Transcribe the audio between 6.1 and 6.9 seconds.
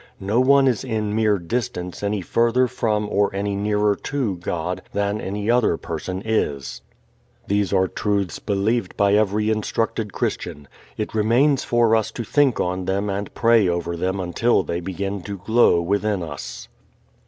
is.